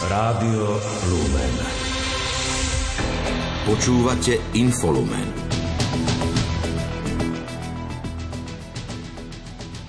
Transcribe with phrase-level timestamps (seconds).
[0.00, 0.80] Rádio
[1.12, 1.54] Lumen.
[3.68, 5.28] Počúvate Infolumen.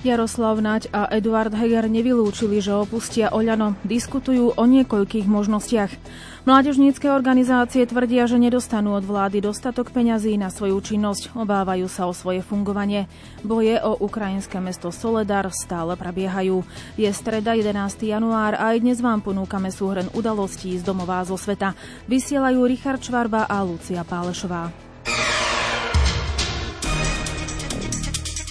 [0.04, 3.80] Jaroslav Naď a Eduard Heger nevylúčili, že opustia Oľano.
[3.88, 5.96] Diskutujú o niekoľkých možnostiach.
[6.42, 11.38] Mládežnícke organizácie tvrdia, že nedostanú od vlády dostatok peňazí na svoju činnosť.
[11.38, 13.06] Obávajú sa o svoje fungovanie.
[13.46, 16.66] Boje o ukrajinské mesto Soledar stále prebiehajú.
[16.98, 17.94] Je streda 11.
[18.02, 21.78] január a aj dnes vám ponúkame súhrn udalostí z domová zo sveta.
[22.10, 24.74] Vysielajú Richard Čvarba a Lucia Pálešová.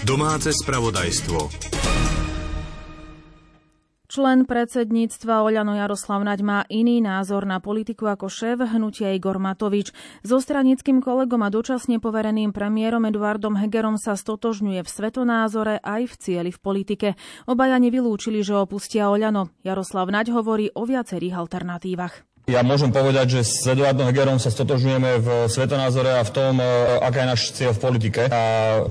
[0.08, 1.71] Domáce spravodajstvo.
[4.12, 9.96] Člen predsedníctva Oľano Jaroslav Naď má iný názor na politiku ako šéf hnutia Igor Matovič.
[10.20, 16.14] So stranickým kolegom a dočasne povereným premiérom Eduardom Hegerom sa stotožňuje v svetonázore aj v
[16.20, 17.08] cieli v politike.
[17.48, 19.56] Obaja nevylúčili, že opustia Oľano.
[19.64, 22.31] Jaroslav Naď hovorí o viacerých alternatívach.
[22.52, 26.68] Ja môžem povedať, že s Eduardom Hegerom sa stotožňujeme v svetonázore a v tom, e,
[27.00, 28.22] aká je náš cieľ v politike.
[28.28, 28.42] A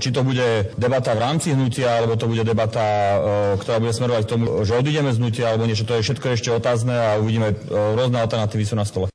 [0.01, 3.17] či to bude debata v rámci hnutia, alebo to bude debata, e,
[3.61, 6.49] ktorá bude smerovať k tomu, že odídeme z hnutia, alebo niečo, to je všetko ešte
[6.49, 9.13] otázne a uvidíme, e, rôzne alternatívy sú na stole.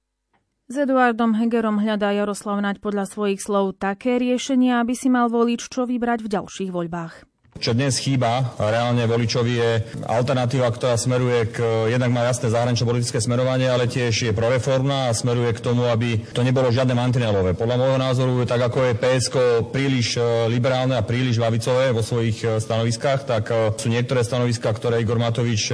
[0.71, 5.67] S Eduardom Hegerom hľadá Jaroslav Naď podľa svojich slov také riešenia, aby si mal volič
[5.67, 7.36] čo vybrať v ďalších voľbách.
[7.57, 9.71] Čo dnes chýba reálne voličovi je
[10.05, 15.17] alternatíva, ktorá smeruje k, jednak má jasné zahranično politické smerovanie, ale tiež je proreformná a
[15.17, 17.57] smeruje k tomu, aby to nebolo žiadne mantinelové.
[17.57, 19.37] Podľa môjho názoru, tak ako je PSK
[19.73, 24.69] príliš e, liberálne a príliš lavicové vo svojich e, stanoviskách, tak e, sú niektoré stanoviská,
[24.77, 25.73] ktoré Igor Matovič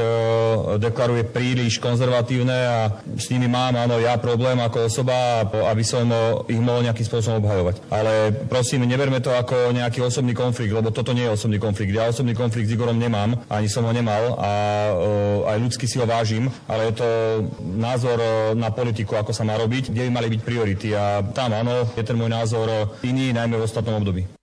[0.78, 2.78] deklaruje príliš konzervatívne a
[3.18, 6.06] s nimi mám, áno, ja problém ako osoba, aby som
[6.46, 7.82] ich mohol nejakým spôsobom obhajovať.
[7.90, 11.96] Ale prosím, neberme to ako nejaký osobný konflikt, lebo toto nie je osobný konflikt konflikt.
[11.96, 14.50] Ja osobný konflikt s Igorom nemám, ani som ho nemal a
[14.92, 17.08] uh, aj ľudsky si ho vážim, ale je to
[17.80, 18.20] názor
[18.52, 22.04] na politiku, ako sa má robiť, kde by mali byť priority a tam áno, je
[22.04, 22.68] ten môj názor
[23.00, 24.41] iný, najmä v ostatnom období.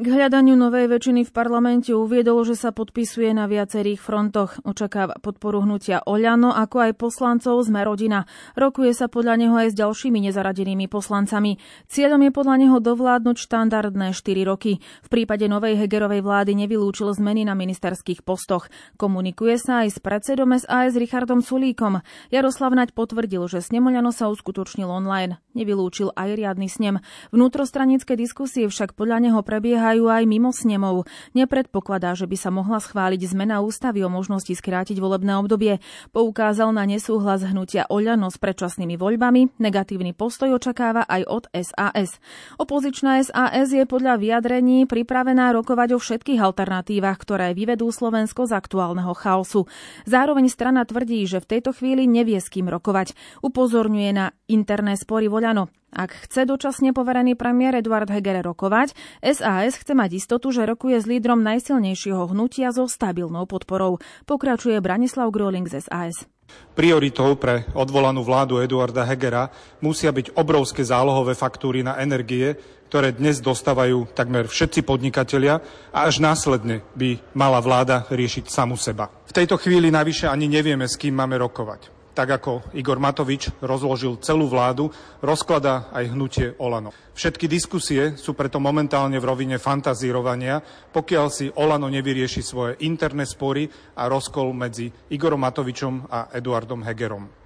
[0.00, 4.56] K hľadaniu novej väčšiny v parlamente uviedol, že sa podpisuje na viacerých frontoch.
[4.64, 8.24] Očakáva podporu hnutia Oľano, ako aj poslancov z Merodina.
[8.56, 11.60] Rokuje sa podľa neho aj s ďalšími nezaradenými poslancami.
[11.84, 14.80] Cieľom je podľa neho dovládnuť štandardné 4 roky.
[14.80, 18.72] V prípade novej Hegerovej vlády nevylúčil zmeny na ministerských postoch.
[18.96, 22.00] Komunikuje sa aj s predsedom SAS Richardom Sulíkom.
[22.32, 25.44] Jaroslav Naď potvrdil, že snemoľano sa uskutočnil online.
[25.52, 27.04] Nevylúčil aj riadny snem.
[27.36, 31.10] Vnútrostranické diskusie však podľa neho prebieha prebiehajú aj mimo snemov.
[31.34, 35.82] Nepredpokladá, že by sa mohla schváliť zmena ústavy o možnosti skrátiť volebné obdobie.
[36.14, 39.58] Poukázal na nesúhlas hnutia Oľano s predčasnými voľbami.
[39.58, 42.22] Negatívny postoj očakáva aj od SAS.
[42.62, 49.10] Opozičná SAS je podľa vyjadrení pripravená rokovať o všetkých alternatívach, ktoré vyvedú Slovensko z aktuálneho
[49.18, 49.66] chaosu.
[50.06, 53.18] Zároveň strana tvrdí, že v tejto chvíli nevie s kým rokovať.
[53.42, 55.79] Upozorňuje na interné spory Voľano.
[55.90, 58.94] Ak chce dočasne poverený premiér Eduard Heger rokovať,
[59.26, 63.98] SAS chce mať istotu, že rokuje s lídrom najsilnejšieho hnutia so stabilnou podporou.
[64.22, 66.30] Pokračuje Branislav Groling z SAS.
[66.74, 69.50] Prioritou pre odvolanú vládu Eduarda Hegera
[69.82, 72.54] musia byť obrovské zálohové faktúry na energie,
[72.90, 75.62] ktoré dnes dostávajú takmer všetci podnikatelia
[75.94, 79.10] a až následne by mala vláda riešiť samu seba.
[79.26, 84.18] V tejto chvíli navyše ani nevieme, s kým máme rokovať tak ako Igor Matovič rozložil
[84.20, 84.90] celú vládu,
[85.22, 86.90] rozkladá aj hnutie Olano.
[87.14, 93.68] Všetky diskusie sú preto momentálne v rovine fantazírovania, pokiaľ si Olano nevyrieši svoje interné spory
[93.98, 97.40] a rozkol medzi Igorom Matovičom a Eduardom Hegerom.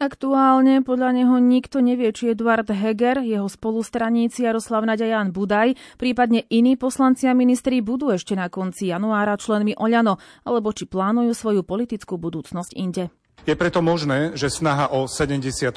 [0.00, 6.48] Aktuálne podľa neho nikto nevie, či Eduard Heger, jeho spolustraníci Jaroslav Naďa Jan Budaj, prípadne
[6.48, 10.16] iní poslanci a ministri budú ešte na konci januára členmi Oľano,
[10.48, 13.12] alebo či plánujú svoju politickú budúcnosť inde.
[13.48, 15.72] Je preto možné, že snaha o 76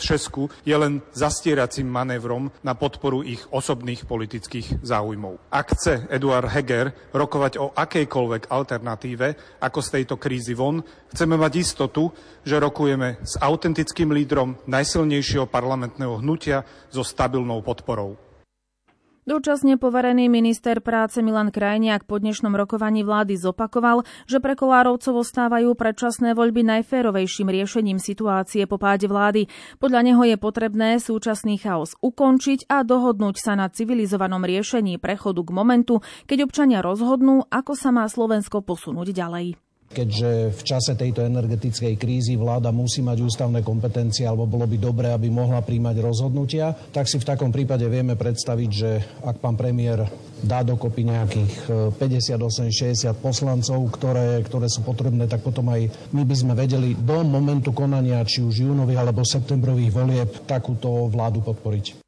[0.67, 5.39] je len zastieracím manévrom na podporu ich osobných politických záujmov.
[5.47, 9.27] Ak chce Eduard Heger rokovať o akejkoľvek alternatíve,
[9.63, 10.83] ako z tejto krízy von,
[11.15, 12.11] chceme mať istotu,
[12.43, 18.32] že rokujeme s autentickým lídrom najsilnejšieho parlamentného hnutia so stabilnou podporou.
[19.23, 25.79] Dočasne poverený minister práce Milan Krajniak po dnešnom rokovaní vlády zopakoval, že pre Kolárovcovo stávajú
[25.79, 29.47] predčasné voľby najférovejším riešením situácie po páde vlády.
[29.79, 35.55] Podľa neho je potrebné súčasný chaos ukončiť a dohodnúť sa na civilizovanom riešení prechodu k
[35.55, 39.62] momentu, keď občania rozhodnú, ako sa má Slovensko posunúť ďalej.
[39.93, 45.07] Keďže v čase tejto energetickej krízy vláda musí mať ústavné kompetencie, alebo bolo by dobré,
[45.13, 48.91] aby mohla príjmať rozhodnutia, tak si v takom prípade vieme predstaviť, že
[49.23, 50.09] ak pán premiér
[50.43, 51.53] dá dokopy nejakých
[51.95, 57.23] 58-60 e, poslancov, ktoré, ktoré sú potrebné, tak potom aj my by sme vedeli do
[57.23, 62.02] momentu konania, či už júnových alebo septembrových volieb, takúto vládu podporiť.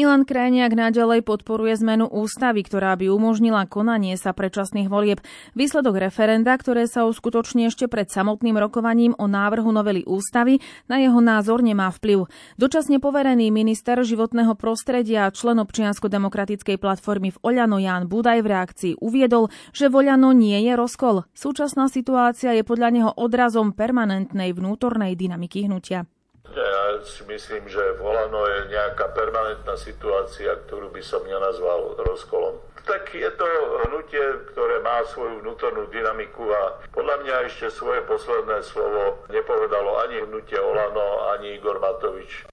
[0.00, 5.20] Milan Krajniak naďalej podporuje zmenu ústavy, ktorá by umožnila konanie sa predčasných volieb.
[5.52, 11.20] Výsledok referenda, ktoré sa uskutoční ešte pred samotným rokovaním o návrhu novely ústavy, na jeho
[11.20, 12.32] názor nemá vplyv.
[12.56, 18.92] Dočasne poverený minister životného prostredia a člen občiansko-demokratickej platformy v Oľano Ján Budaj v reakcii
[19.04, 21.28] uviedol, že v Oľano nie je rozkol.
[21.36, 26.08] Súčasná situácia je podľa neho odrazom permanentnej vnútornej dynamiky hnutia.
[26.50, 32.58] Ja si myslím, že volano je nejaká permanentná situácia, ktorú by som nenazval rozkolom.
[32.82, 33.46] Tak je to
[33.86, 40.26] hnutie, ktoré má svoju vnútornú dynamiku a podľa mňa ešte svoje posledné slovo nepovedalo ani
[40.26, 42.49] hnutie Olano, ani Igor Matovič.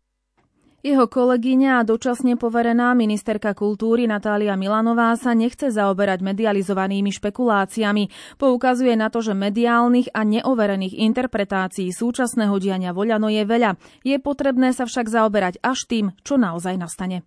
[0.85, 8.38] Jeho kolegyňa a dočasne poverená ministerka kultúry Natália Milanová sa nechce zaoberať medializovanými špekuláciami.
[8.38, 13.74] Poukazuje na to, že mediálnych a neoverených interpretácií súčasného diania voľano je veľa.
[14.06, 17.25] Je potrebné sa však zaoberať až tým, čo naozaj nastane.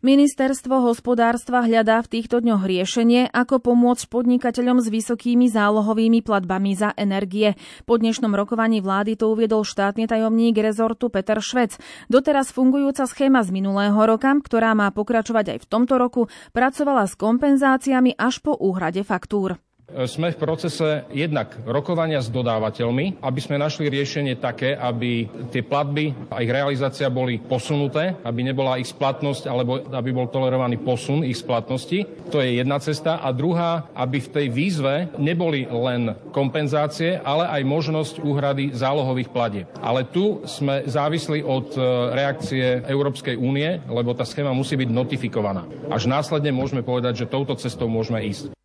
[0.00, 6.96] Ministerstvo hospodárstva hľadá v týchto dňoch riešenie, ako pomôcť podnikateľom s vysokými zálohovými platbami za
[6.96, 7.52] energie.
[7.84, 11.76] Po dnešnom rokovaní vlády to uviedol štátny tajomník rezortu Peter Švec.
[12.08, 17.12] Doteraz fungujúca schéma z minulého roka, ktorá má pokračovať aj v tomto roku, pracovala s
[17.20, 19.60] kompenzáciami až po úhrade faktúr.
[20.06, 26.30] Sme v procese jednak rokovania s dodávateľmi, aby sme našli riešenie také, aby tie platby
[26.30, 31.42] a ich realizácia boli posunuté, aby nebola ich splatnosť alebo aby bol tolerovaný posun ich
[31.42, 32.30] splatnosti.
[32.30, 33.18] To je jedna cesta.
[33.18, 39.66] A druhá, aby v tej výzve neboli len kompenzácie, ale aj možnosť úhrady zálohových platieb.
[39.82, 41.80] Ale tu sme závisli od e,
[42.14, 45.66] reakcie Európskej únie, lebo tá schéma musí byť notifikovaná.
[45.90, 48.59] Až následne môžeme povedať, že touto cestou môžeme ísť.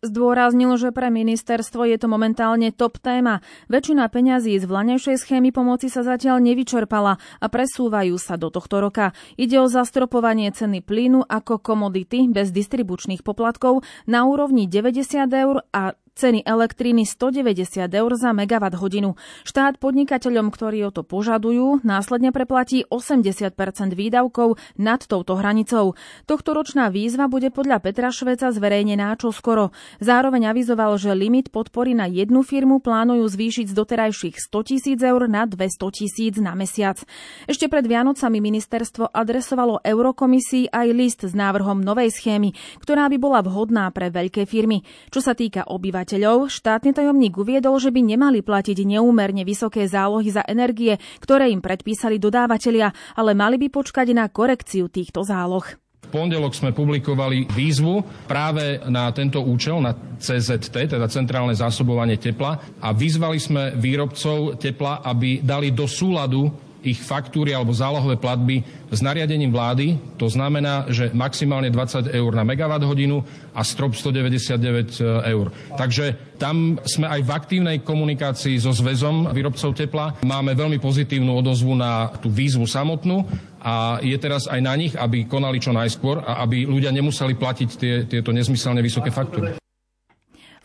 [0.00, 3.44] Zdôraznil, že pre ministerstvo je to momentálne top téma.
[3.68, 9.12] Väčšina peňazí z vlanejšej schémy pomoci sa zatiaľ nevyčerpala a presúvajú sa do tohto roka.
[9.36, 15.04] Ide o zastropovanie ceny plynu ako komodity bez distribučných poplatkov na úrovni 90
[15.36, 19.14] eur a Ceny elektriny 190 eur za megawatt hodinu.
[19.46, 23.54] Štát podnikateľom, ktorí o to požadujú, následne preplatí 80%
[23.94, 25.94] výdavkov nad touto hranicou.
[26.26, 29.70] Tohtoročná výzva bude podľa Petra Šveca zverejnená čoskoro.
[30.02, 35.30] Zároveň avizoval, že limit podpory na jednu firmu plánujú zvýšiť z doterajších 100 tisíc eur
[35.30, 36.98] na 200 tisíc na mesiac.
[37.46, 42.50] Ešte pred Vianocami ministerstvo adresovalo Eurokomisii aj list s návrhom novej schémy,
[42.82, 44.82] ktorá by bola vhodná pre veľké firmy.
[45.08, 50.32] Čo sa týka obyvateľov, podnikateľov, štátny tajomník uviedol, že by nemali platiť neúmerne vysoké zálohy
[50.32, 52.88] za energie, ktoré im predpísali dodávateľia,
[53.20, 55.68] ale mali by počkať na korekciu týchto záloh.
[56.00, 62.80] V pondelok sme publikovali výzvu práve na tento účel, na CZT, teda Centrálne zásobovanie tepla,
[62.80, 69.00] a vyzvali sme výrobcov tepla, aby dali do súladu ich faktúry alebo zálohové platby s
[69.04, 70.00] nariadením vlády.
[70.16, 73.22] To znamená, že maximálne 20 eur na megawatt hodinu
[73.54, 75.46] a strop 199 eur.
[75.76, 80.16] Takže tam sme aj v aktívnej komunikácii so zväzom výrobcov tepla.
[80.24, 83.28] Máme veľmi pozitívnu odozvu na tú výzvu samotnú
[83.60, 87.68] a je teraz aj na nich, aby konali čo najskôr a aby ľudia nemuseli platiť
[87.76, 89.60] tie, tieto nezmyselne vysoké faktúry.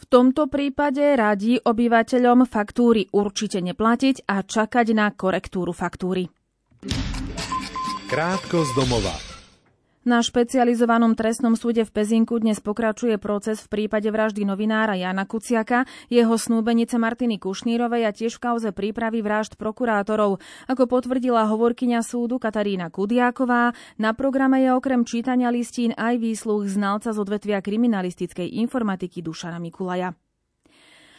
[0.06, 6.30] V tomto prípade radí obyvateľom faktúry určite neplatiť a čakať na korektúru faktúry.
[8.06, 9.25] Krátko z domova.
[10.06, 15.90] Na špecializovanom trestnom súde v Pezinku dnes pokračuje proces v prípade vraždy novinára Jana Kuciaka,
[16.14, 20.38] jeho snúbenice Martiny Kušnírovej a tiež v kauze prípravy vražd prokurátorov.
[20.70, 27.10] Ako potvrdila hovorkyňa súdu Katarína Kudiáková, na programe je okrem čítania listín aj výsluh znalca
[27.10, 30.14] z odvetvia kriminalistickej informatiky Dušana Mikulaja.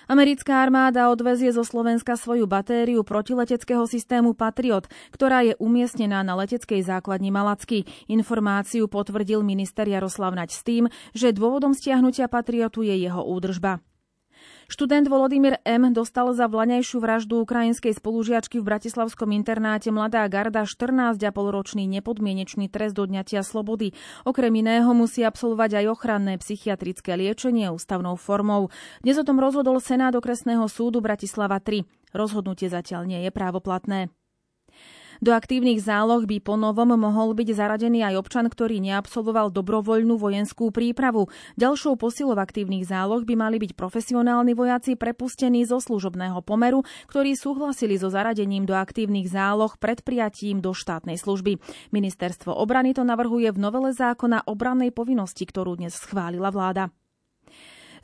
[0.06, 6.86] Americká armáda odvezie zo Slovenska svoju batériu protileteckého systému Patriot, ktorá je umiestnená na leteckej
[6.86, 7.82] základni Malacky.
[8.06, 13.82] Informáciu potvrdil minister Jaroslav Naď s tým, že dôvodom stiahnutia Patriotu je jeho údržba.
[14.66, 15.94] Študent Volodymyr M.
[15.94, 23.06] dostal za vlaňajšiu vraždu ukrajinskej spolužiačky v bratislavskom internáte Mladá garda 14,5-ročný nepodmienečný trest do
[23.06, 23.94] dňatia slobody.
[24.26, 28.74] Okrem iného musí absolvovať aj ochranné psychiatrické liečenie ústavnou formou.
[29.06, 31.86] Dnes o tom rozhodol Senát okresného súdu Bratislava 3.
[32.10, 34.10] Rozhodnutie zatiaľ nie je právoplatné.
[35.24, 40.68] Do aktívnych záloh by po novom mohol byť zaradený aj občan, ktorý neabsolvoval dobrovoľnú vojenskú
[40.68, 41.32] prípravu.
[41.56, 47.96] Ďalšou posilou aktívnych záloh by mali byť profesionálni vojaci prepustení zo služobného pomeru, ktorí súhlasili
[47.96, 51.56] so zaradením do aktívnych záloh pred prijatím do štátnej služby.
[51.94, 56.92] Ministerstvo obrany to navrhuje v novele zákona obrannej povinnosti, ktorú dnes schválila vláda.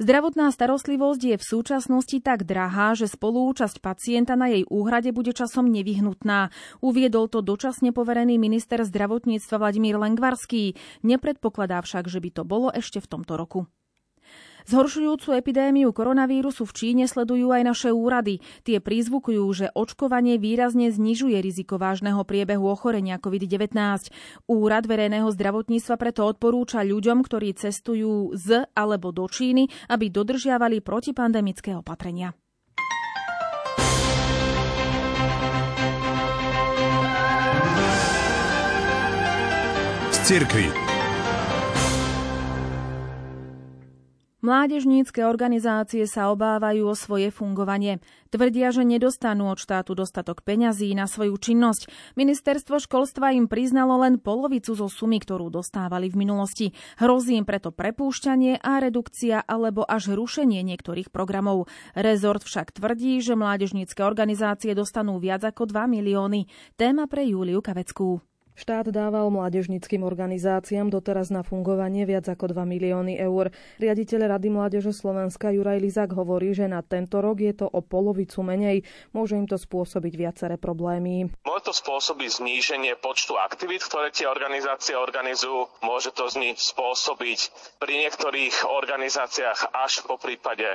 [0.03, 5.71] Zdravotná starostlivosť je v súčasnosti tak drahá, že spolúčasť pacienta na jej úhrade bude časom
[5.71, 6.51] nevyhnutná.
[6.83, 10.75] Uviedol to dočasne poverený minister zdravotníctva Vladimír Lengvarský.
[11.07, 13.71] Nepredpokladá však, že by to bolo ešte v tomto roku.
[14.63, 18.39] Zhoršujúcu epidémiu koronavírusu v Číne sledujú aj naše úrady.
[18.63, 23.75] Tie prízvukujú, že očkovanie výrazne znižuje riziko vážneho priebehu ochorenia COVID-19.
[24.47, 31.75] Úrad verejného zdravotníctva preto odporúča ľuďom, ktorí cestujú z alebo do Číny, aby dodržiavali protipandemické
[31.75, 32.35] opatrenia.
[40.23, 40.92] Z.
[44.43, 48.03] Mládežnícke organizácie sa obávajú o svoje fungovanie.
[48.35, 51.87] Tvrdia, že nedostanú od štátu dostatok peňazí na svoju činnosť.
[52.19, 56.67] Ministerstvo školstva im priznalo len polovicu zo sumy, ktorú dostávali v minulosti.
[56.99, 61.71] Hrozí im preto prepúšťanie a redukcia alebo až rušenie niektorých programov.
[61.95, 66.51] Rezort však tvrdí, že mládežnícke organizácie dostanú viac ako 2 milióny.
[66.75, 68.32] Téma pre Júliu Kaveckú.
[68.53, 73.49] Štát dával mládežnickým organizáciám doteraz na fungovanie viac ako 2 milióny eur.
[73.81, 78.45] Riaditeľ Rady mládeže Slovenska Juraj Lizak hovorí, že na tento rok je to o polovicu
[78.45, 78.85] menej.
[79.17, 81.33] Môže im to spôsobiť viaceré problémy.
[81.49, 85.73] Môže to spôsobiť zníženie počtu aktivít, ktoré tie organizácie organizujú.
[85.81, 87.41] Môže to spôsobiť
[87.81, 90.69] pri niektorých organizáciách až po prípade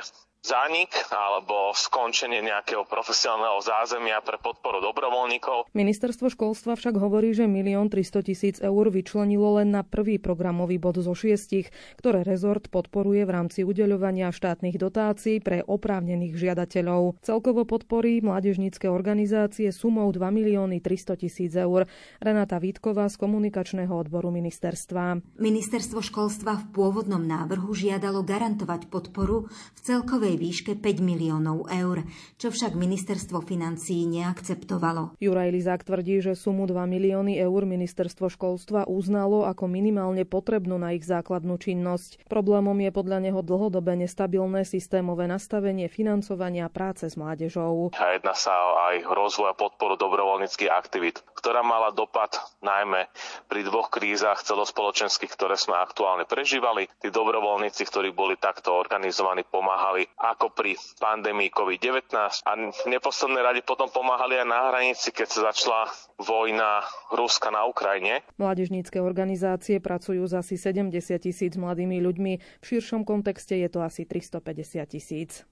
[0.47, 5.75] zánik alebo skončenie nejakého profesionálneho zázemia pre podporu dobrovoľníkov.
[5.75, 11.03] Ministerstvo školstva však hovorí, že 1 300 tisíc eur vyčlenilo len na prvý programový bod
[11.03, 11.67] zo šiestich,
[11.99, 17.19] ktoré rezort podporuje v rámci udeľovania štátnych dotácií pre oprávnených žiadateľov.
[17.19, 21.83] Celkovo podporí mládežnícke organizácie sumou 2 milióny 300 tisíc eur.
[22.23, 25.19] Renata Vítková z komunikačného odboru ministerstva.
[25.43, 32.05] Ministerstvo školstva v pôvodnom návrhu žiadalo garantovať podporu v celkovej celkovej výške 5 miliónov eur,
[32.37, 35.17] čo však ministerstvo financií neakceptovalo.
[35.17, 40.93] Juraj Lizák tvrdí, že sumu 2 milióny eur ministerstvo školstva uznalo ako minimálne potrebnú na
[40.93, 42.29] ich základnú činnosť.
[42.29, 47.97] Problémom je podľa neho dlhodobé nestabilné systémové nastavenie financovania práce s mládežou.
[47.97, 48.53] A jedná sa
[48.93, 53.09] aj rozvoj a podporu dobrovoľníckých aktivít, ktorá mala dopad najmä
[53.49, 56.85] pri dvoch krízach celospoločenských, ktoré sme aktuálne prežívali.
[57.01, 63.61] Tí dobrovoľníci, ktorí boli takto organizovaní, pomáhali ako pri pandémii COVID-19 a v neposlednej rade
[63.61, 65.81] potom pomáhali aj na hranici, keď sa začala
[66.17, 66.81] vojna
[67.13, 68.25] Ruska na Ukrajine.
[68.41, 70.89] Mládežnícke organizácie pracujú s asi 70
[71.21, 72.33] tisíc mladými ľuďmi.
[72.61, 75.45] V širšom kontexte je to asi 350 tisíc.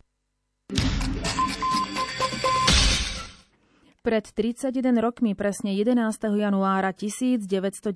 [4.06, 5.98] Pred 31 rokmi, presne 11.
[6.38, 7.90] januára 1992,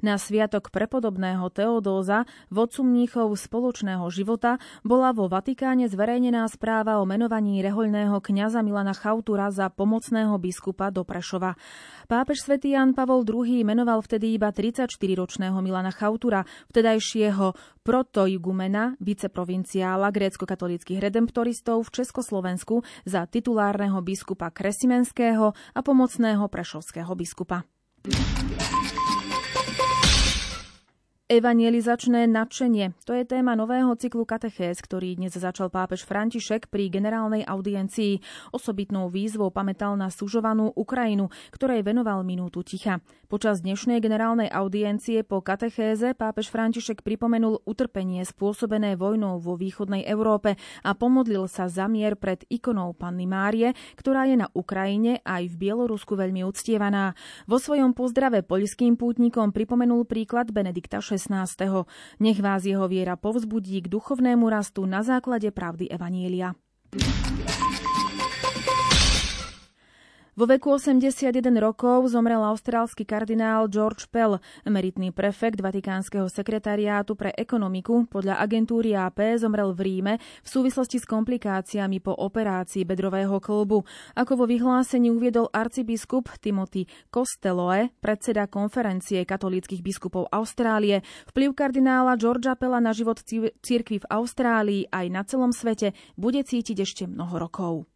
[0.00, 7.60] na sviatok prepodobného Teodóza, vodcu mníchov spoločného života, bola vo Vatikáne zverejnená správa o menovaní
[7.60, 11.60] rehoľného kňaza Milana Chautura za pomocného biskupa do Prešova.
[12.08, 17.52] Pápež svätý Jan Pavol II menoval vtedy iba 34-ročného Milana Chautura, vtedajšieho
[17.84, 24.48] protoigumena, viceprovinciála grécko-katolických redemptoristov v Československu za titulárneho biskupa
[24.86, 27.66] Kresimenského a pomocného prešovského biskupa.
[31.26, 32.94] Evangelizačné nadšenie.
[33.02, 38.22] To je téma nového cyklu katechéz, ktorý dnes začal pápež František pri generálnej audiencii.
[38.54, 43.02] Osobitnou výzvou pamätal na sužovanú Ukrajinu, ktorej venoval minútu ticha.
[43.26, 50.54] Počas dnešnej generálnej audiencie po katechéze pápež František pripomenul utrpenie spôsobené vojnou vo východnej Európe
[50.86, 55.58] a pomodlil sa za mier pred ikonou Panny Márie, ktorá je na Ukrajine aj v
[55.58, 57.18] Bielorusku veľmi uctievaná.
[57.50, 61.84] Vo svojom pozdrave poľským pútnikom pripomenul príklad Benedikta XVI.
[62.20, 66.54] Nech vás jeho viera povzbudí k duchovnému rastu na základe pravdy Evanielia.
[70.36, 74.36] Vo veku 81 rokov zomrel austrálsky kardinál George Pell,
[74.68, 78.04] emeritný prefekt Vatikánskeho sekretariátu pre ekonomiku.
[78.04, 83.80] Podľa agentúry AP zomrel v Ríme v súvislosti s komplikáciami po operácii bedrového klbu.
[84.12, 91.00] Ako vo vyhlásení uviedol arcibiskup Timothy Costelloe, predseda konferencie katolíckých biskupov Austrálie,
[91.32, 93.24] vplyv kardinála Georgea Pella na život
[93.64, 97.88] cirkvi v Austrálii aj na celom svete bude cítiť ešte mnoho rokov.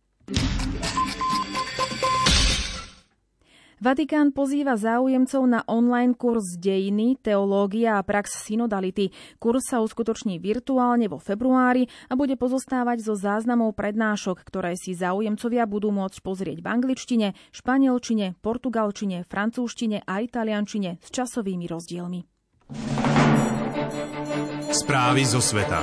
[3.80, 9.08] Vatikán pozýva záujemcov na online kurz dejiny, teológia a prax synodality.
[9.40, 15.64] Kurz sa uskutoční virtuálne vo februári a bude pozostávať zo záznamov prednášok, ktoré si záujemcovia
[15.64, 22.20] budú môcť pozrieť v angličtine, španielčine, portugalčine, francúzštine a italiančine s časovými rozdielmi.
[24.76, 25.80] Správy zo sveta.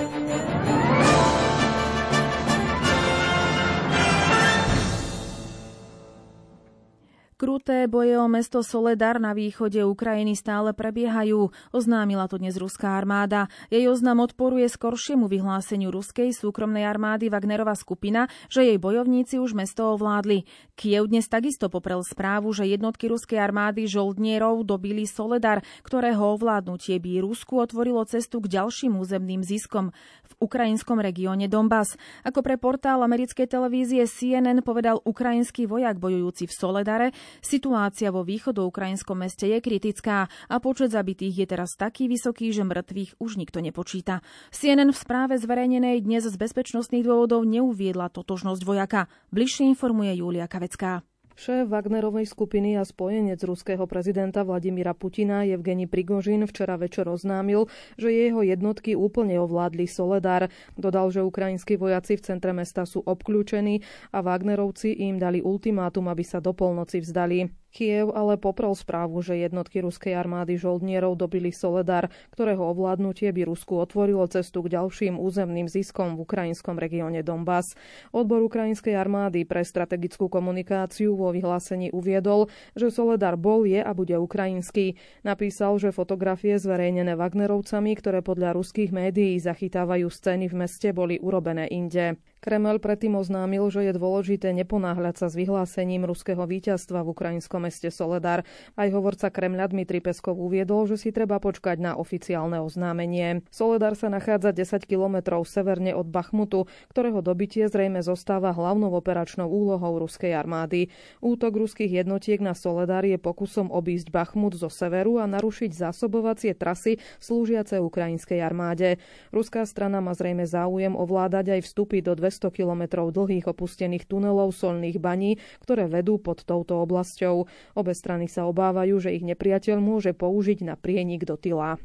[7.38, 13.46] Kruté boje o mesto Soledar na východe Ukrajiny stále prebiehajú, oznámila to dnes ruská armáda.
[13.70, 19.86] Jej oznam odporuje skoršiemu vyhláseniu ruskej súkromnej armády Wagnerova skupina, že jej bojovníci už mesto
[19.94, 20.50] ovládli.
[20.74, 27.22] Kiev dnes takisto poprel správu, že jednotky ruskej armády žoldnierov dobili Soledar, ktorého ovládnutie by
[27.22, 29.94] Rusku otvorilo cestu k ďalším územným ziskom
[30.26, 32.02] v ukrajinskom regióne Donbass.
[32.26, 37.08] Ako pre portál americkej televízie CNN povedal ukrajinský vojak bojujúci v Soledare,
[37.42, 43.18] Situácia vo východoukrajinskom meste je kritická a počet zabitých je teraz taký vysoký, že mŕtvych
[43.18, 44.22] už nikto nepočíta.
[44.54, 49.12] CNN v správe zverejnenej dnes z bezpečnostných dôvodov neuviedla totožnosť vojaka.
[49.34, 51.02] Bližšie informuje Julia Kavecká.
[51.38, 58.10] Šéf Wagnerovej skupiny a spojenec ruského prezidenta Vladimíra Putina Evgeni Prigožin včera večer oznámil, že
[58.10, 60.50] jeho jednotky úplne ovládli Soledar.
[60.74, 63.86] Dodal, že ukrajinskí vojaci v centre mesta sú obklúčení
[64.18, 67.54] a Wagnerovci im dali ultimátum, aby sa do polnoci vzdali.
[67.72, 73.78] Kiev ale poprel správu, že jednotky ruskej armády žoldnierov dobili Soledar, ktorého ovládnutie by Rusku
[73.78, 77.76] otvorilo cestu k ďalším územným ziskom v ukrajinskom regióne Donbass.
[78.16, 84.16] Odbor ukrajinskej armády pre strategickú komunikáciu vo vyhlásení uviedol, že Soledar bol, je a bude
[84.16, 84.96] ukrajinský.
[85.28, 91.68] Napísal, že fotografie zverejnené Wagnerovcami, ktoré podľa ruských médií zachytávajú scény v meste, boli urobené
[91.70, 92.18] inde.
[92.38, 97.90] Kreml predtým oznámil, že je dôležité neponáhľať sa s vyhlásením ruského víťazstva v ukrajinskom meste
[97.90, 98.46] Soledar.
[98.78, 103.42] Aj hovorca Kremľa Dmitri Peskov uviedol, že si treba počkať na oficiálne oznámenie.
[103.50, 110.06] Soledar sa nachádza 10 kilometrov severne od Bachmutu, ktorého dobitie zrejme zostáva hlavnou operačnou úlohou
[110.06, 110.94] ruskej armády.
[111.26, 117.02] Útok ruských jednotiek na Soledar je pokusom obísť Bachmut zo severu a narušiť zásobovacie trasy
[117.18, 119.02] slúžiace ukrajinskej armáde.
[119.34, 125.00] Ruská strana má zrejme záujem ovládať aj vstupy do 200 kilometrov dlhých opustených tunelov solných
[125.00, 127.48] baní, ktoré vedú pod touto oblasťou.
[127.80, 131.80] Obe strany sa obávajú, že ich nepriateľ môže použiť na prienik do tyla.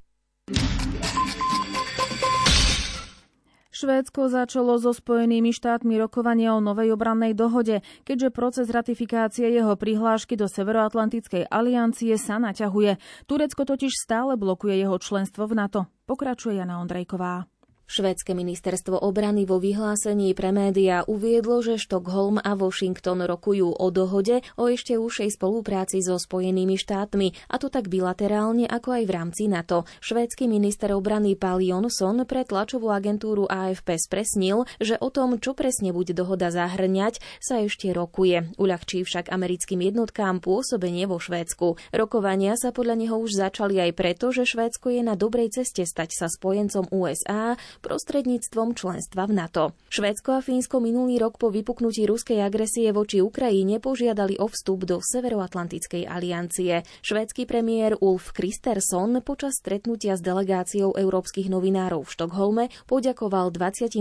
[3.72, 10.38] Švédsko začalo so Spojenými štátmi rokovanie o novej obrannej dohode, keďže proces ratifikácie jeho prihlášky
[10.38, 13.00] do Severoatlantickej aliancie sa naťahuje.
[13.26, 15.80] Turecko totiž stále blokuje jeho členstvo v NATO.
[16.06, 17.51] Pokračuje Jana Ondrejková.
[17.92, 24.40] Švédske ministerstvo obrany vo vyhlásení pre médiá uviedlo, že Štokholm a Washington rokujú o dohode
[24.56, 29.44] o ešte užšej spolupráci so Spojenými štátmi, a to tak bilaterálne ako aj v rámci
[29.44, 29.84] NATO.
[30.00, 35.92] Švédsky minister obrany Pál Jonsson pre tlačovú agentúru AFP spresnil, že o tom, čo presne
[35.92, 38.56] bude dohoda zahrňať, sa ešte rokuje.
[38.56, 41.76] Uľahčí však americkým jednotkám pôsobenie vo Švédsku.
[41.92, 46.16] Rokovania sa podľa neho už začali aj preto, že Švédsko je na dobrej ceste stať
[46.16, 49.64] sa spojencom USA prostredníctvom členstva v NATO.
[49.90, 55.02] Švédsko a Fínsko minulý rok po vypuknutí ruskej agresie voči Ukrajine požiadali o vstup do
[55.02, 56.86] Severoatlantickej aliancie.
[57.02, 63.98] Švédsky premiér Ulf Kristersson počas stretnutia s delegáciou európskych novinárov v Štokholme poďakoval 28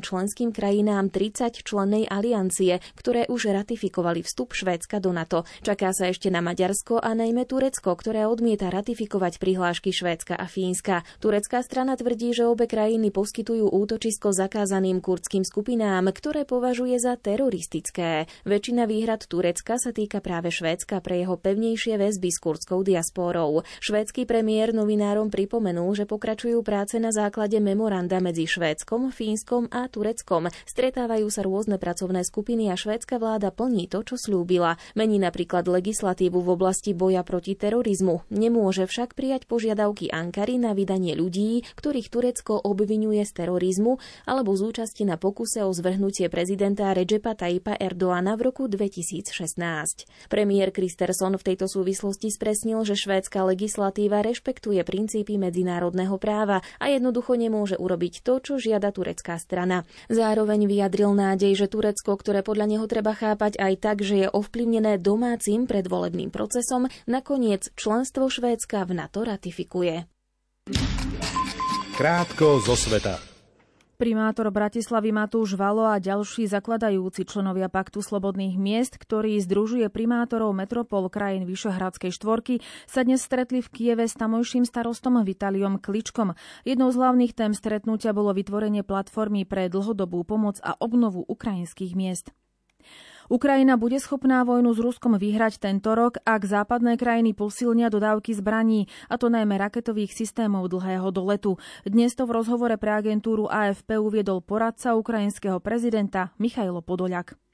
[0.00, 5.44] členským krajinám 30 člennej aliancie, ktoré už ratifikovali vstup Švédska do NATO.
[5.60, 11.04] Čaká sa ešte na Maďarsko a najmä Turecko, ktoré odmieta ratifikovať prihlášky Švédska a Fínska.
[11.20, 18.28] Turecká strana tvrdí, že obe krajiny poskytujú útočisko zakázaným kurdským skupinám, ktoré považuje za teroristické.
[18.44, 23.64] Väčšina výhrad Turecka sa týka práve Švédska pre jeho pevnejšie väzby s kurdskou diasporou.
[23.80, 30.52] Švédsky premiér novinárom pripomenul, že pokračujú práce na základe memoranda medzi Švédskom, Fínskom a Tureckom.
[30.68, 34.76] Stretávajú sa rôzne pracovné skupiny a švédska vláda plní to, čo slúbila.
[34.92, 38.26] Mení napríklad legislatívu v oblasti boja proti terorizmu.
[38.28, 44.58] Nemôže však prijať požiadavky Ankary na vydanie ľudí, ktorých Turecko obvinuje obvinuje z terorizmu alebo
[44.58, 49.30] z účasti na pokuse o zvrhnutie prezidenta Recepa Tayyipa Erdoána v roku 2016.
[50.26, 57.38] Premiér Kristersson v tejto súvislosti spresnil, že švédska legislatíva rešpektuje princípy medzinárodného práva a jednoducho
[57.38, 59.86] nemôže urobiť to, čo žiada turecká strana.
[60.10, 64.98] Zároveň vyjadril nádej, že Turecko, ktoré podľa neho treba chápať aj tak, že je ovplyvnené
[64.98, 70.10] domácim predvolebným procesom, nakoniec členstvo Švédska v NATO ratifikuje.
[71.98, 73.18] Krátko zo sveta.
[73.98, 81.10] Primátor Bratislavy Matúš Valo a ďalší zakladajúci členovia Paktu slobodných miest, ktorý združuje primátorov metropol
[81.10, 86.38] krajín Vyšehradskej štvorky, sa dnes stretli v Kieve s tamojším starostom Vitaliom Kličkom.
[86.62, 92.30] Jednou z hlavných tém stretnutia bolo vytvorenie platformy pre dlhodobú pomoc a obnovu ukrajinských miest.
[93.28, 98.88] Ukrajina bude schopná vojnu s Ruskom vyhrať tento rok, ak západné krajiny posilnia dodávky zbraní,
[99.12, 101.60] a to najmä raketových systémov dlhého doletu.
[101.84, 107.47] Dnes to v rozhovore pre agentúru AFP uviedol poradca ukrajinského prezidenta Michailo Podoliak.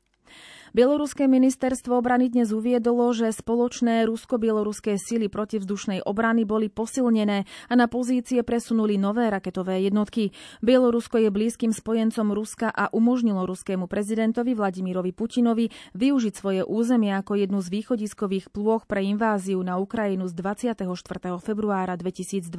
[0.75, 7.87] Bieloruské ministerstvo obrany dnes uviedolo, že spoločné rusko-bieloruské sily protivzdušnej obrany boli posilnené a na
[7.87, 10.35] pozície presunuli nové raketové jednotky.
[10.67, 17.39] Bielorusko je blízkym spojencom Ruska a umožnilo ruskému prezidentovi Vladimirovi Putinovi využiť svoje územie ako
[17.39, 20.91] jednu z východiskových plôch pre inváziu na Ukrajinu z 24.
[21.39, 22.51] februára 2022.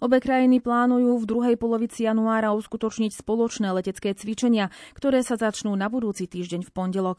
[0.00, 5.92] Obe krajiny plánujú v druhej polovici januára uskutočniť spoločné letecké cvičenia, ktoré sa začnú na
[5.92, 7.17] budúci týždeň v pondelok.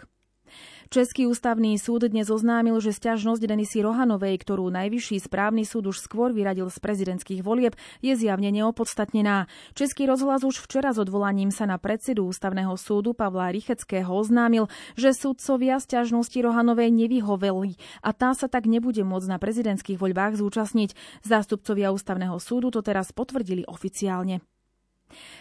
[0.90, 6.34] Český ústavný súd dnes oznámil, že stiažnosť Denisy Rohanovej, ktorú najvyšší správny súd už skôr
[6.34, 9.46] vyradil z prezidentských volieb, je zjavne neopodstatnená.
[9.78, 14.66] Český rozhlas už včera s odvolaním sa na predsedu ústavného súdu Pavla Richeckého oznámil,
[14.98, 20.98] že súdcovia stiažnosti Rohanovej nevyhoveli a tá sa tak nebude môcť na prezidentských voľbách zúčastniť.
[21.22, 24.42] Zástupcovia ústavného súdu to teraz potvrdili oficiálne.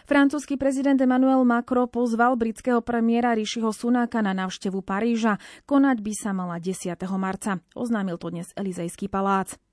[0.09, 5.37] Francúzsky prezident Emmanuel Macron pozval britského premiéra Rishiho Sunáka na návštevu Paríža.
[5.68, 6.96] Konať by sa mala 10.
[7.20, 7.61] marca.
[7.76, 9.67] Oznámil to dnes Elizejský palác.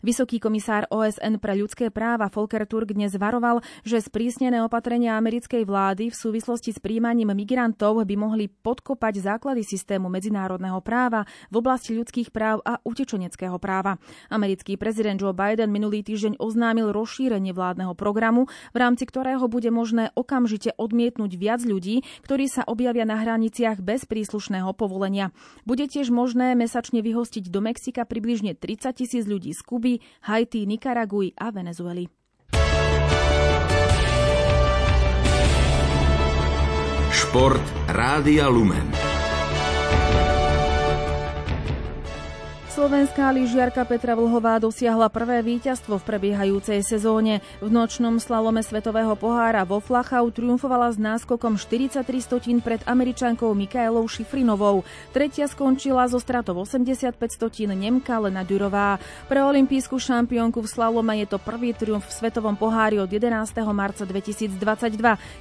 [0.00, 6.08] Vysoký komisár OSN pre ľudské práva Volker Turk dnes varoval, že sprísnené opatrenia americkej vlády
[6.08, 12.32] v súvislosti s príjmaním migrantov by mohli podkopať základy systému medzinárodného práva v oblasti ľudských
[12.32, 14.00] práv a utečeneckého práva.
[14.32, 20.08] Americký prezident Joe Biden minulý týždeň oznámil rozšírenie vládneho programu, v rámci ktorého bude možné
[20.16, 25.36] okamžite odmietnúť viac ľudí, ktorí sa objavia na hraniciach bez príslušného povolenia.
[25.68, 29.94] Bude tiež možné mesačne vyhostiť do Mexika približne 30 tisíc ľudí ľudí z Kuby,
[30.30, 32.06] Haiti, Nikaraguj a Venezuely.
[37.10, 39.09] Šport Rádia Lumen.
[42.80, 47.44] Slovenská lyžiarka Petra Vlhová dosiahla prvé víťazstvo v prebiehajúcej sezóne.
[47.60, 54.08] V nočnom slalome Svetového pohára vo Flachau triumfovala s náskokom 43 stotín pred američankou Mikaelou
[54.08, 54.80] Šifrinovou.
[55.12, 58.96] Tretia skončila zo stratou 85 stotín Nemka Lena Durová.
[59.28, 63.60] Pre olimpijskú šampiónku v slalome je to prvý triumf v Svetovom pohári od 11.
[63.76, 64.56] marca 2022,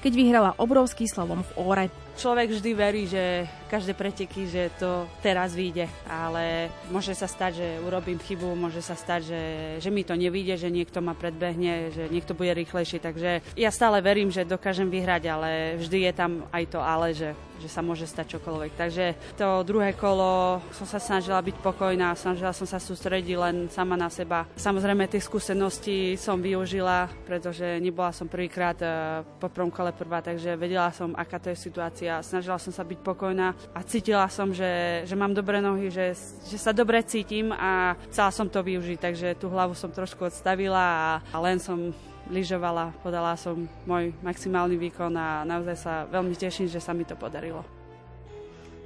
[0.04, 2.09] keď vyhrala obrovský slalom v Óre.
[2.19, 7.67] Človek vždy verí, že každé preteky, že to teraz vyjde, ale môže sa stať, že
[7.79, 9.43] urobím chybu, môže sa stať, že,
[9.79, 14.03] že mi to nevíde, že niekto ma predbehne, že niekto bude rýchlejší, takže ja stále
[14.03, 18.08] verím, že dokážem vyhrať, ale vždy je tam aj to ale, že že sa môže
[18.08, 18.71] stať čokoľvek.
[18.79, 19.05] Takže
[19.36, 24.08] to druhé kolo som sa snažila byť pokojná, snažila som sa sústrediť len sama na
[24.08, 24.47] seba.
[24.55, 28.89] Samozrejme tie skúsenosti som využila, pretože nebola som prvýkrát eh,
[29.38, 32.09] po prvom kole prvá, takže vedela som, aká to je situácia.
[32.26, 36.17] Snažila som sa byť pokojná a cítila som, že, že mám dobré nohy, že,
[36.50, 40.82] že sa dobre cítim a chcela som to využiť, takže tú hlavu som trošku odstavila
[40.82, 41.93] a, a len som
[42.30, 47.13] lyžovala, podala som môj maximálny výkon a naozaj sa veľmi teším, že sa mi to
[47.13, 47.62] podarilo.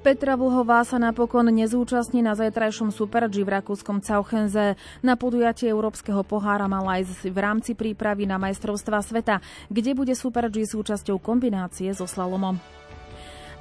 [0.04, 4.76] Petra Vlhová sa napokon nezúčastní na zajtrajšom Super G v rakúskom Cauchenze.
[5.00, 9.40] Na podujatie Európskeho pohára mala aj v rámci prípravy na majstrovstva sveta,
[9.72, 12.60] kde bude Super G súčasťou kombinácie so slalomom.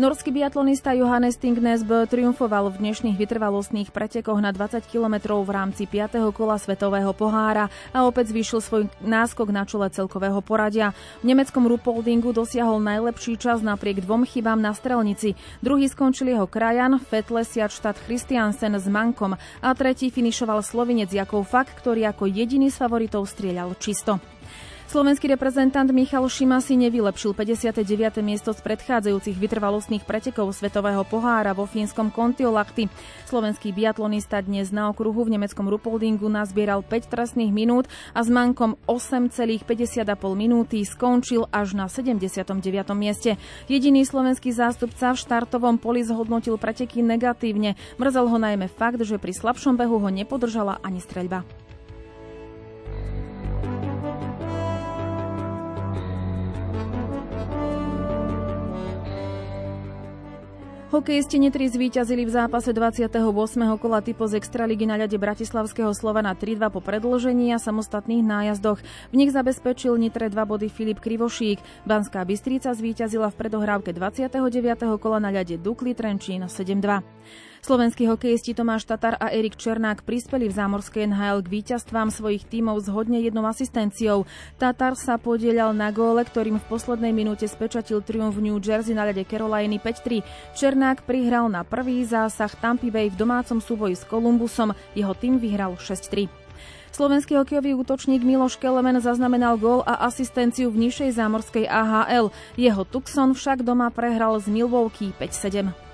[0.00, 6.32] Norský biatlonista Johannes Stingnesbø triumfoval v dnešných vytrvalostných pretekoch na 20 km v rámci 5.
[6.32, 10.96] kola Svetového pohára a opäť zvýšil svoj náskok na čele celkového poradia.
[11.20, 15.36] V nemeckom Rupoldingu dosiahol najlepší čas napriek dvom chybám na strelnici.
[15.60, 21.68] Druhý skončil jeho krajan Fetle Siadštad Christiansen s Mankom a tretí finišoval slovinec Jakov Fak,
[21.68, 24.16] ktorý ako jediný z favoritov strieľal čisto.
[24.92, 28.20] Slovenský reprezentant Michal Šima si nevylepšil 59.
[28.20, 32.92] miesto z predchádzajúcich vytrvalostných pretekov Svetového pohára vo fínskom Kontiolahti.
[33.24, 38.76] Slovenský biatlonista dnes na okruhu v nemeckom Rupoldingu nazbieral 5 trestných minút a s mankom
[38.84, 40.04] 8,50,5
[40.36, 42.52] minúty skončil až na 79.
[42.92, 43.40] mieste.
[43.72, 47.80] Jediný slovenský zástupca v štartovom poli zhodnotil preteky negatívne.
[47.96, 51.61] Mrzel ho najmä fakt, že pri slabšom behu ho nepodržala ani streľba.
[60.92, 63.16] Hokejisti Nitry zvíťazili v zápase 28.
[63.80, 68.76] kola typo z Extraligy na ľade Bratislavského Slovana 3-2 po predložení a samostatných nájazdoch.
[69.08, 71.88] V nich zabezpečil Nitre dva body Filip Krivošík.
[71.88, 75.00] Banská Bystrica zvíťazila v predohrávke 29.
[75.00, 77.00] kola na ľade Dukli Trenčín 7-2.
[77.62, 82.82] Slovenskí hokejisti Tomáš Tatar a Erik Černák prispeli v zámorskej NHL k víťazstvám svojich tímov
[82.82, 84.26] s hodne jednou asistenciou.
[84.58, 89.22] Tatar sa podielal na góle, ktorým v poslednej minúte spečatil triumf New Jersey na ľade
[89.30, 90.26] Caroliny 5-3.
[90.58, 94.74] Černák prihral na prvý zásah Tampa Bay v domácom súboji s Kolumbusom.
[94.98, 96.26] Jeho tým vyhral 6-3.
[96.90, 102.34] Slovenský hokejový útočník Miloš Kelemen zaznamenal gól a asistenciu v nižšej zámorskej AHL.
[102.58, 105.91] Jeho Tucson však doma prehral z Milwaukee 5-7.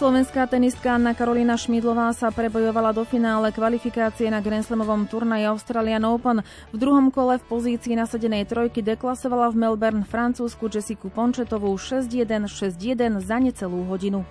[0.00, 6.08] Slovenská tenistka Anna Karolina Šmidlová sa prebojovala do finále kvalifikácie na Grand Slamovom turnaji Australian
[6.08, 6.40] Open.
[6.72, 13.20] V druhom kole v pozícii nasadenej trojky deklasovala v Melbourne francúzsku Jessiku Pončetovú 6-1, 6-1
[13.20, 14.24] za necelú hodinu.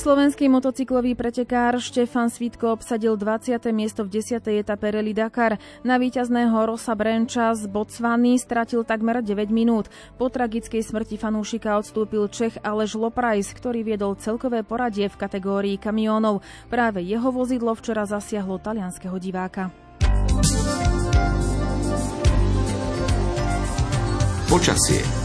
[0.00, 3.60] Slovenský motocyklový pretekár Štefan Svitko obsadil 20.
[3.68, 4.40] miesto v 10.
[4.48, 5.60] etape Rally Dakar.
[5.84, 9.92] Na víťazného Rosa Brenča z Botswany stratil takmer 9 minút.
[10.16, 16.40] Po tragickej smrti fanúšika odstúpil Čech Aleš Loprajs, ktorý viedol celkové poradie v kategórii kamiónov.
[16.72, 19.68] Práve jeho vozidlo včera zasiahlo talianského diváka.
[24.48, 25.19] Počasie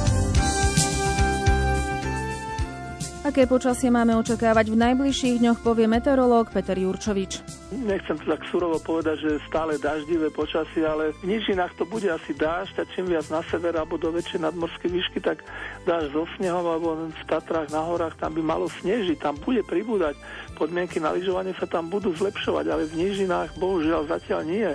[3.25, 7.41] Aké počasie máme očakávať v najbližších dňoch, povie meteorológ Peter Jurčovič.
[7.73, 12.37] Nechcem to tak surovo povedať, že stále daždivé počasie, ale v nížinách to bude asi
[12.37, 15.41] dážď a čím viac na sever alebo do väčšej nadmorskej výšky, tak
[15.89, 20.13] dážď so snehom alebo v Tatrách na horách tam by malo snežiť, tam bude pribúdať.
[20.53, 24.69] Podmienky na lyžovanie sa tam budú zlepšovať, ale v nížinách bohužiaľ zatiaľ nie.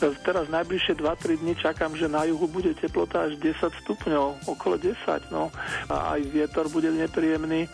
[0.00, 4.96] Teraz najbližšie 2-3 dni čakám, že na juhu bude teplota až 10 stupňov, okolo 10,
[5.28, 5.52] no.
[5.92, 7.68] A aj vietor bude nepríjemný,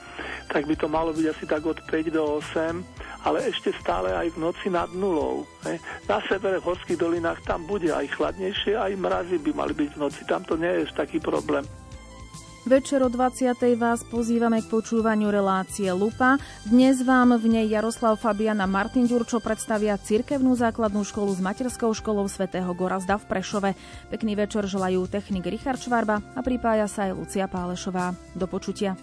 [0.50, 2.83] tak by to malo byť asi tak od 5 do 8,
[3.28, 5.44] ale ešte stále aj v noci nad nulou.
[5.68, 5.78] Ne?
[6.09, 10.00] Na severe v horských dolinách tam bude aj chladnejšie, aj mrazy by mali byť v
[10.00, 11.62] noci, tam to nie je taký problém.
[12.66, 13.55] Večer o 20.
[13.79, 16.42] vás pozývame k počúvaniu relácie Lupa.
[16.66, 21.94] Dnes vám v nej Jaroslav Fabian a Martin Ďurčo predstavia cirkevnú základnú školu s materskou
[21.94, 23.71] školou svätého Gorazda v Prešove.
[24.11, 28.18] Pekný večer želajú technik Richard Švarba a pripája sa aj Lucia Pálešová.
[28.35, 28.99] Do počutia.